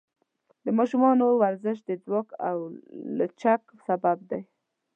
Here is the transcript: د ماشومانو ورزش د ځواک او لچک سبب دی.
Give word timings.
د 0.65 0.67
ماشومانو 0.79 1.25
ورزش 1.41 1.77
د 1.83 1.91
ځواک 2.03 2.29
او 2.49 2.57
لچک 3.17 3.61
سبب 3.87 4.17
دی. 4.29 4.41